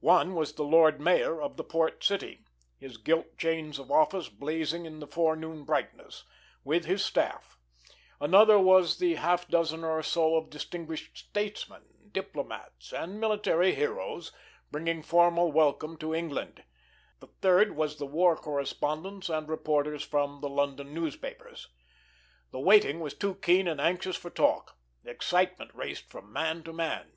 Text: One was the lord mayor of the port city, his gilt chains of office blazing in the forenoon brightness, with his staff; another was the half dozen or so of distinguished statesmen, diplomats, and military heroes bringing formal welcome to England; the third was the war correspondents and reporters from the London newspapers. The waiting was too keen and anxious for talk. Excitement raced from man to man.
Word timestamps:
One 0.00 0.34
was 0.34 0.54
the 0.54 0.64
lord 0.64 1.02
mayor 1.02 1.42
of 1.42 1.58
the 1.58 1.62
port 1.62 2.02
city, 2.02 2.46
his 2.78 2.96
gilt 2.96 3.36
chains 3.36 3.78
of 3.78 3.90
office 3.90 4.30
blazing 4.30 4.86
in 4.86 5.00
the 5.00 5.06
forenoon 5.06 5.64
brightness, 5.64 6.24
with 6.64 6.86
his 6.86 7.04
staff; 7.04 7.58
another 8.18 8.58
was 8.58 8.96
the 9.00 9.16
half 9.16 9.46
dozen 9.46 9.84
or 9.84 10.02
so 10.02 10.36
of 10.36 10.48
distinguished 10.48 11.18
statesmen, 11.18 11.82
diplomats, 12.10 12.90
and 12.94 13.20
military 13.20 13.74
heroes 13.74 14.32
bringing 14.70 15.02
formal 15.02 15.52
welcome 15.52 15.98
to 15.98 16.14
England; 16.14 16.64
the 17.20 17.28
third 17.42 17.72
was 17.76 17.98
the 17.98 18.06
war 18.06 18.34
correspondents 18.34 19.28
and 19.28 19.46
reporters 19.46 20.02
from 20.02 20.40
the 20.40 20.48
London 20.48 20.94
newspapers. 20.94 21.68
The 22.50 22.60
waiting 22.60 23.00
was 23.00 23.12
too 23.12 23.34
keen 23.34 23.68
and 23.68 23.78
anxious 23.78 24.16
for 24.16 24.30
talk. 24.30 24.78
Excitement 25.04 25.70
raced 25.74 26.08
from 26.10 26.32
man 26.32 26.62
to 26.62 26.72
man. 26.72 27.12